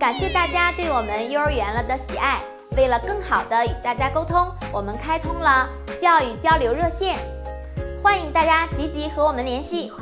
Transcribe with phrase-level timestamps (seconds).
[0.00, 2.40] 感谢大家对我们幼儿园了的喜爱。
[2.74, 5.68] 为了更好的与大家沟通，我们开通了
[6.00, 7.18] 教育交流热线，
[8.02, 9.92] 欢迎大家积极和我们联系。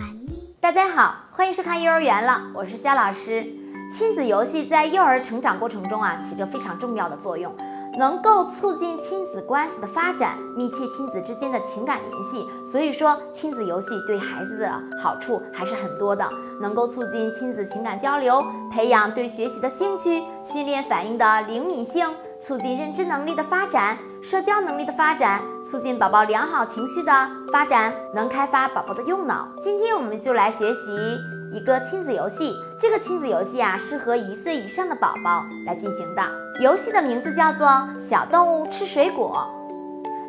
[0.60, 3.44] 大家好，欢迎收看幼儿园了，我是肖老师。
[3.92, 7.52] 亲子游戏在幼儿成长过程中啊，起着非常重要的作用。
[7.98, 12.46] 能够促进亲子关系的发展，密切亲子之间的情感联系。
[12.64, 14.72] 所以说，亲子游戏对孩子的
[15.02, 16.24] 好处还是很多的，
[16.60, 18.40] 能够促进亲子情感交流，
[18.70, 22.08] 培养对学习的兴趣，训练反应的灵敏性，
[22.40, 27.12] 促进认知能力的发展，社交能力的发展，促进宝宝良好情绪的
[27.52, 29.48] 发展，能开发宝宝的右脑。
[29.64, 31.37] 今天我们就来学习。
[31.52, 36.22] 一个亲子游戏，这个亲子游戏啊，适合一岁以上的宝宝来进行的。
[36.60, 37.66] 游戏的名字叫做
[38.08, 39.46] 《小动物吃水果》。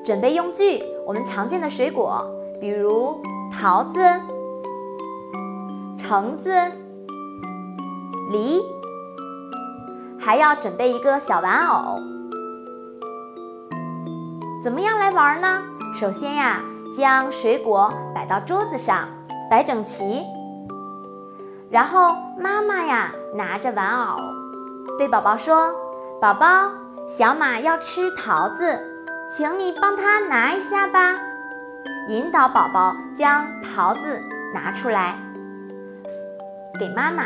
[0.06, 2.26] 准备用具：我们常见的水果，
[2.62, 4.00] 比如桃子、
[5.98, 6.50] 橙子、
[8.32, 8.62] 梨，
[10.18, 12.00] 还要准备一个小玩偶。
[14.64, 15.62] 怎么样来玩呢？
[16.00, 16.62] 首先呀，
[16.96, 19.08] 将水果摆到桌子上，
[19.50, 20.24] 摆整齐。
[21.70, 24.18] 然后妈妈呀，拿着玩偶，
[24.98, 25.72] 对宝宝说
[26.20, 26.48] ：“宝宝，
[27.16, 28.80] 小马要吃桃子，
[29.38, 31.16] 请你帮他拿一下吧。”
[32.10, 34.20] 引导宝宝将桃子
[34.52, 35.16] 拿出来
[36.80, 37.26] 给妈妈。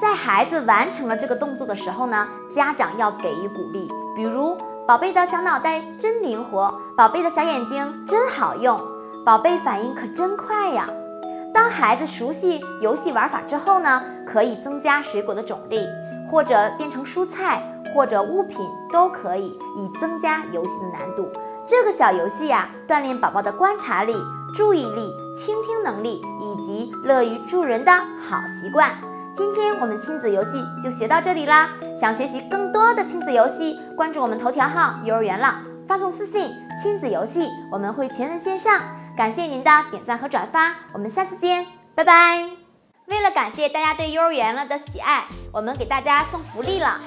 [0.00, 8.76] 在孩子完成了这个动作的时候呢，家长要给予鼓励，比如：“宝贝的小脑袋真灵活，宝贝的小眼睛真好用，
[9.24, 10.88] 宝贝反应可真快呀。”
[11.56, 15.88] 当孩子熟悉游戏玩法之后呢，可以增加水果的种类，
[16.30, 17.62] 或者变成蔬菜，
[17.94, 18.58] 或者物品
[18.92, 21.26] 都可以，以增加游戏的难度。
[21.66, 24.14] 这个小游戏呀，锻炼宝宝的观察力、
[24.54, 28.90] 注意力、倾听能力以及乐于助人的好习惯。
[29.34, 31.70] 今天我们亲子游戏就学到这里啦。
[31.98, 35.54] 想学习更多的亲子游戏，关注我们头条号“幼儿园了”，
[35.88, 36.50] 发送私信
[36.82, 38.78] “亲子游戏”，我们会全文线上。
[39.16, 42.46] 感谢您的点赞和转发，我们下次见，拜拜。
[43.06, 47.00] 为了感谢大家对幼儿园了的喜爱，我们给大家送福利了。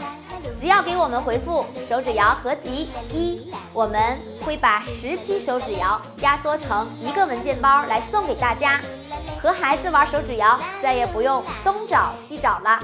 [0.60, 8.82] 只要给我们回复手指谣合集一，我们会把十期手指谣压缩成一个文件包来送给大家。
[9.40, 12.80] 和孩子玩手指谣，再也不用东找西找了。